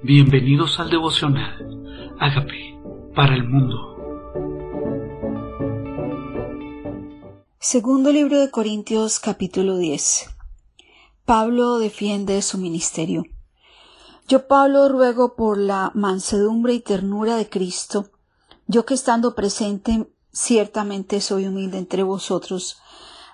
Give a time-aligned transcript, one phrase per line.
[0.00, 2.14] Bienvenidos al devocional.
[2.20, 2.80] Hágame
[3.16, 3.96] para el mundo.
[7.58, 10.30] Segundo libro de Corintios capítulo 10.
[11.24, 13.24] Pablo defiende su ministerio.
[14.28, 18.06] Yo Pablo ruego por la mansedumbre y ternura de Cristo,
[18.68, 22.80] yo que estando presente ciertamente soy humilde entre vosotros,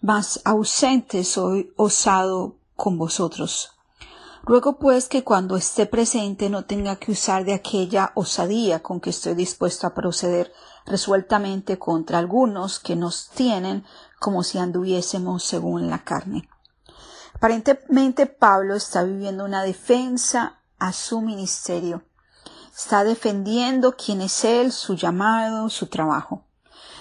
[0.00, 3.77] mas ausente soy osado con vosotros.
[4.48, 9.10] Ruego pues que cuando esté presente no tenga que usar de aquella osadía con que
[9.10, 10.54] estoy dispuesto a proceder
[10.86, 13.84] resueltamente contra algunos que nos tienen
[14.18, 16.48] como si anduviésemos según la carne.
[17.34, 22.04] Aparentemente Pablo está viviendo una defensa a su ministerio.
[22.74, 26.46] Está defendiendo quién es él, su llamado, su trabajo.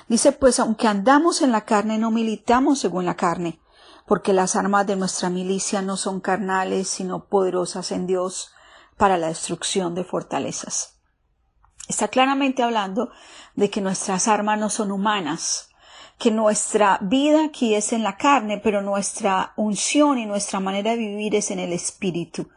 [0.10, 3.62] Dice pues, aunque andamos en la carne, no militamos según la carne,
[4.08, 8.54] porque las armas de nuestra milicia no son carnales, sino poderosas en Dios
[8.96, 10.98] para la destrucción de fortalezas.
[11.90, 13.12] Está claramente hablando
[13.56, 15.70] de que nuestras armas no son humanas,
[16.18, 20.98] que nuestra vida aquí es en la carne, pero nuestra unción y nuestra manera de
[20.98, 22.50] vivir es en el espíritu.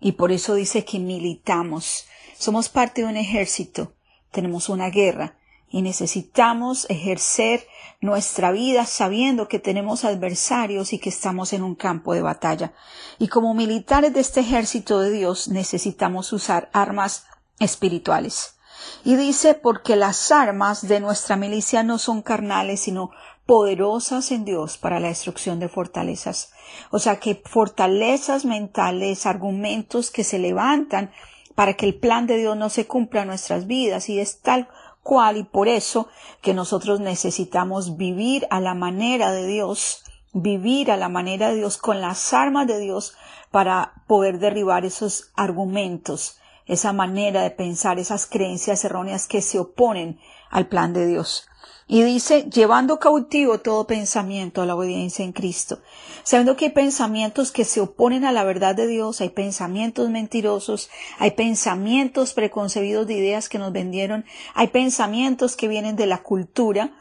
[0.00, 2.06] Y por eso dice que militamos.
[2.38, 3.94] Somos parte de un ejército,
[4.30, 5.38] tenemos una guerra,
[5.74, 7.66] y necesitamos ejercer
[8.00, 12.74] nuestra vida sabiendo que tenemos adversarios y que estamos en un campo de batalla.
[13.18, 17.26] Y como militares de este ejército de Dios necesitamos usar armas
[17.58, 18.54] espirituales.
[19.02, 23.10] Y dice porque las armas de nuestra milicia no son carnales, sino
[23.44, 26.52] poderosas en Dios para la destrucción de fortalezas.
[26.92, 31.10] O sea que fortalezas mentales, argumentos que se levantan
[31.56, 34.68] para que el plan de Dios no se cumpla en nuestras vidas y es tal
[35.04, 36.08] cual y por eso
[36.40, 40.02] que nosotros necesitamos vivir a la manera de Dios,
[40.32, 43.14] vivir a la manera de Dios con las armas de Dios
[43.52, 50.18] para poder derribar esos argumentos, esa manera de pensar, esas creencias erróneas que se oponen
[50.50, 51.46] al plan de Dios.
[51.86, 55.80] Y dice, llevando cautivo todo pensamiento a la obediencia en Cristo.
[56.22, 60.88] Sabiendo que hay pensamientos que se oponen a la verdad de Dios, hay pensamientos mentirosos,
[61.18, 64.24] hay pensamientos preconcebidos de ideas que nos vendieron,
[64.54, 66.94] hay pensamientos que vienen de la cultura,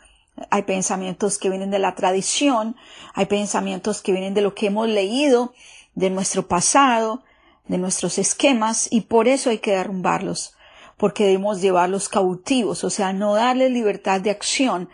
[0.50, 2.76] hay pensamientos que vienen de la tradición,
[3.14, 5.54] hay pensamientos que vienen de lo que hemos leído,
[5.96, 7.24] de nuestro pasado,
[7.68, 10.56] de nuestros esquemas, y por eso hay que derrumbarlos
[10.98, 14.90] porque debemos llevarlos cautivos, o sea, no darles libertad de acción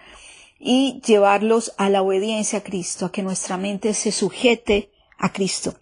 [0.60, 5.76] y llevarlos a la obediencia a Cristo, a que nuestra mente se sujete a Cristo.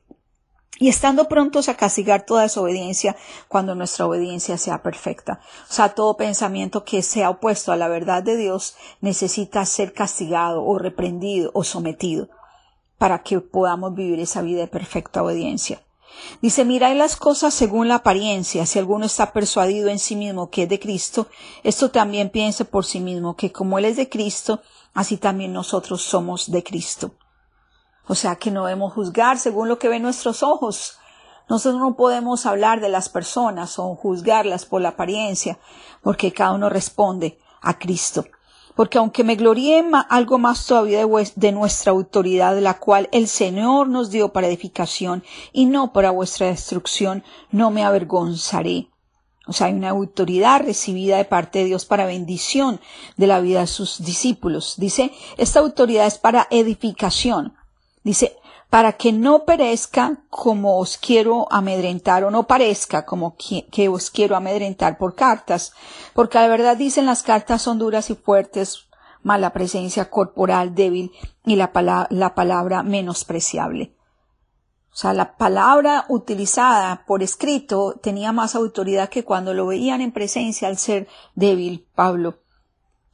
[0.79, 3.15] Y estando prontos a castigar toda desobediencia
[3.47, 5.39] cuando nuestra obediencia sea perfecta.
[5.67, 10.63] O sea, todo pensamiento que sea opuesto a la verdad de Dios necesita ser castigado
[10.63, 12.29] o reprendido o sometido
[12.99, 15.81] para que podamos vivir esa vida de perfecta obediencia.
[16.41, 18.65] Dice, mirad las cosas según la apariencia.
[18.65, 21.27] Si alguno está persuadido en sí mismo que es de Cristo,
[21.63, 24.61] esto también piense por sí mismo, que como Él es de Cristo,
[24.93, 27.11] así también nosotros somos de Cristo.
[28.07, 30.97] O sea que no debemos juzgar según lo que ven nuestros ojos.
[31.49, 35.59] Nosotros no podemos hablar de las personas o juzgarlas por la apariencia,
[36.01, 38.25] porque cada uno responde a Cristo
[38.77, 43.89] porque aunque me gloríe algo más todavía de, de, nuestra autoridad, la cual el Señor
[43.89, 48.89] nos dio para edificación y no para vuestra destrucción, no me avergonzaré.
[49.47, 52.79] O sea, hay una autoridad recibida de parte de Dios para bendición
[53.15, 54.75] de la vida de sus discípulos.
[54.77, 57.55] Dice, esta autoridad es para edificación.
[58.03, 58.37] Dice,
[58.69, 64.35] para que no perezca como os quiero amedrentar o no parezca como que, os quiero
[64.35, 65.73] amedrentar por cartas,
[66.13, 68.87] porque la verdad dicen las cartas son duras y fuertes,
[69.23, 71.11] mas la presencia corporal débil
[71.45, 71.71] y la,
[72.09, 73.93] la palabra menospreciable.
[74.91, 80.11] O sea, la palabra utilizada por escrito tenía más autoridad que cuando lo veían en
[80.11, 82.39] presencia al ser débil Pablo.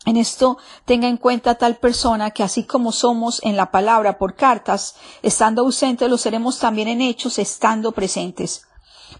[0.05, 4.35] En esto tenga en cuenta tal persona que así como somos en la palabra por
[4.35, 8.67] cartas, estando ausentes lo seremos también en hechos estando presentes.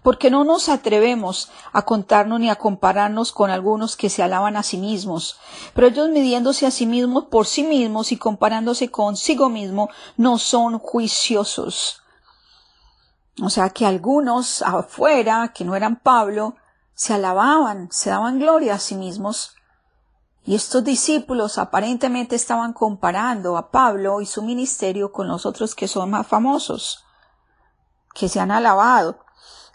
[0.02, 4.62] Porque no nos atrevemos a contarnos ni a compararnos con algunos que se alaban a
[4.62, 5.38] sí mismos,
[5.72, 9.88] pero ellos midiéndose a sí mismos por sí mismos y comparándose consigo mismo
[10.18, 12.02] no son juiciosos.
[13.42, 16.56] O sea que algunos afuera, que no eran Pablo,
[16.94, 19.54] se alababan, se daban gloria a sí mismos,
[20.46, 25.88] y estos discípulos aparentemente estaban comparando a Pablo y su ministerio con los otros que
[25.88, 27.04] son más famosos,
[28.14, 29.18] que se han alabado.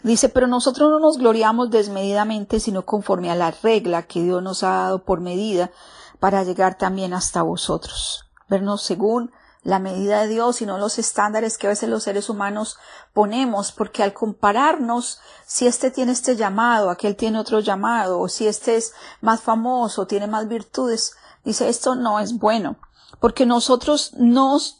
[0.02, 4.62] Dice, pero nosotros no nos gloriamos desmedidamente, sino conforme a la regla que Dios nos
[4.62, 5.72] ha dado por medida
[6.20, 8.26] para llegar también hasta vosotros.
[8.48, 12.30] Vernos según la medida de Dios y no los estándares que a veces los seres
[12.30, 12.78] humanos
[13.12, 18.46] ponemos, porque al compararnos, si este tiene este llamado, aquel tiene otro llamado, o si
[18.46, 21.14] este es más famoso, tiene más virtudes,
[21.44, 22.76] dice esto no es bueno,
[23.20, 24.76] porque nosotros nos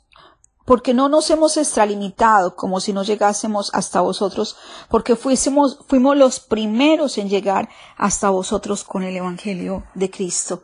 [0.66, 4.56] porque no nos hemos extralimitado como si no llegásemos hasta vosotros,
[4.88, 10.62] porque fuimos los primeros en llegar hasta vosotros con el Evangelio de Cristo.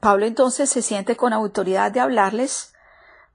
[0.00, 2.72] Pablo entonces se siente con autoridad de hablarles,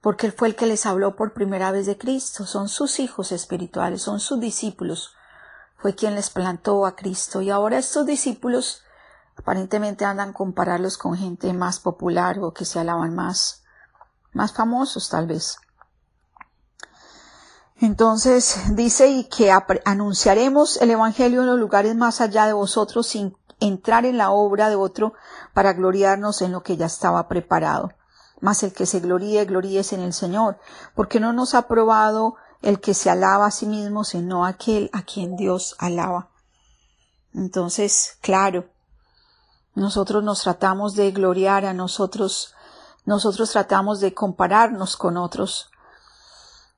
[0.04, 3.32] porque él fue el que les habló por primera vez de Cristo, son sus hijos
[3.32, 5.16] espirituales, son sus discípulos,
[5.78, 8.84] fue quien les plantó a Cristo, y ahora estos discípulos
[9.38, 13.64] aparentemente andan compararlos con gente más popular o que se alaban más,
[14.34, 15.56] más famosos tal vez.
[17.78, 19.54] Entonces dice y que
[19.86, 24.68] anunciaremos el Evangelio en los lugares más allá de vosotros sin entrar en la obra
[24.68, 25.14] de otro
[25.54, 27.94] para gloriarnos en lo que ya estaba preparado.
[28.44, 30.60] Mas el que se gloríe, gloríese en el Señor,
[30.96, 35.04] porque no nos ha probado el que se alaba a sí mismo, sino aquel a
[35.04, 36.30] quien Dios alaba.
[37.34, 38.66] Entonces, claro,
[39.76, 42.54] nosotros nos tratamos de gloriar a nosotros,
[43.06, 45.72] nosotros tratamos de compararnos con otros,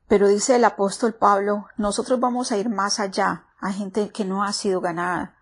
[0.08, 4.44] pero dice el apóstol Pablo, nosotros vamos a ir más allá, a gente que no
[4.44, 5.34] ha sido ganada.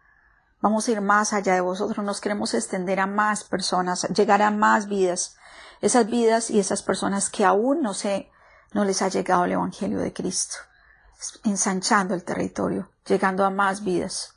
[0.63, 4.49] Vamos a ir más allá de vosotros, nos queremos extender a más personas, llegar a
[4.49, 5.35] más vidas,
[5.81, 8.31] esas vidas y esas personas que aún no sé,
[8.71, 10.55] no les ha llegado el Evangelio de Cristo,
[11.43, 14.35] ensanchando el territorio, llegando a más vidas.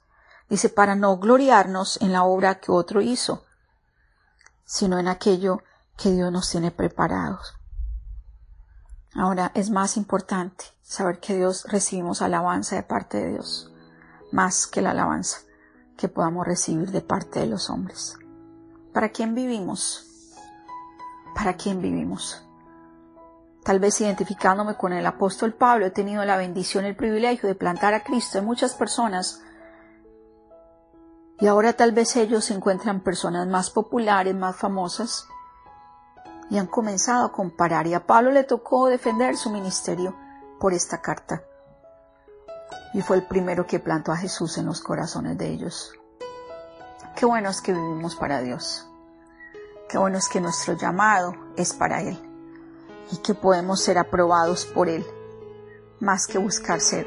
[0.49, 3.45] Dice, para no gloriarnos en la obra que otro hizo,
[4.65, 5.63] sino en aquello
[5.97, 7.55] que Dios nos tiene preparados.
[9.15, 13.71] Ahora es más importante saber que Dios recibimos alabanza de parte de Dios,
[14.33, 15.46] más que la alabanza
[15.97, 18.17] que podamos recibir de parte de los hombres.
[18.93, 20.35] ¿Para quién vivimos?
[21.35, 22.43] ¿Para quién vivimos?
[23.65, 27.55] Tal vez identificándome con el apóstol Pablo, he tenido la bendición y el privilegio de
[27.55, 29.43] plantar a Cristo en muchas personas
[31.39, 35.29] y ahora tal vez ellos se encuentran personas más populares, más famosas,
[36.49, 40.17] y han comenzado a comparar y a Pablo le tocó defender su ministerio
[40.59, 41.43] por esta carta.
[42.95, 45.93] Y fue el primero que plantó a Jesús en los corazones de ellos.
[47.15, 48.87] Qué bueno es que vivimos para Dios.
[49.89, 52.19] Qué bueno es que nuestro llamado es para Él
[53.11, 55.07] y que podemos ser aprobados por Él,
[56.01, 57.07] más que buscar ser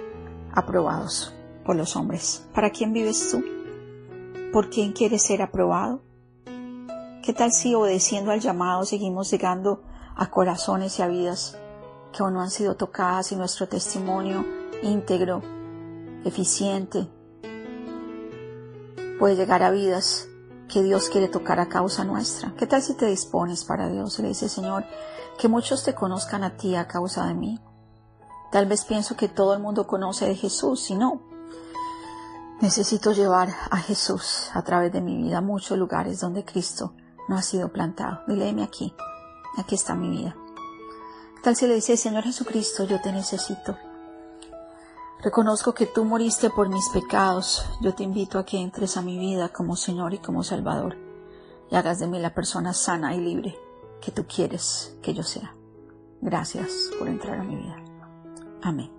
[0.54, 1.34] aprobados
[1.66, 2.46] por los hombres.
[2.54, 3.44] ¿Para quién vives tú?
[4.52, 6.02] ¿Por quién quieres ser aprobado?
[7.24, 9.84] ¿Qué tal si obedeciendo al llamado seguimos llegando
[10.16, 11.58] a corazones y a vidas
[12.12, 14.44] que aún no han sido tocadas y nuestro testimonio
[14.82, 15.42] íntegro,
[16.24, 17.08] eficiente,
[19.18, 20.28] puede llegar a vidas
[20.70, 22.54] que Dios quiere tocar a causa nuestra?
[22.56, 24.86] ¿Qué tal si te dispones para Dios le dices, Señor,
[25.38, 27.60] que muchos te conozcan a ti a causa de mí?
[28.52, 31.22] Tal vez pienso que todo el mundo conoce de Jesús y no.
[32.62, 36.94] Necesito llevar a Jesús a través de mi vida a muchos lugares donde Cristo
[37.28, 38.22] no ha sido plantado.
[38.28, 38.94] Dile, aquí,
[39.58, 40.36] aquí está mi vida.
[41.44, 43.78] Tal si le dice, Señor Jesucristo, yo te necesito.
[45.22, 47.66] Reconozco que tú moriste por mis pecados.
[47.82, 51.10] Yo te invito a que entres a mi vida como Señor y como Salvador
[51.72, 53.58] y hagas de mí la persona sana y libre
[54.02, 55.56] que tú quieres que yo sea.
[56.22, 57.76] Gracias por entrar a mi vida.
[58.62, 58.99] Amén.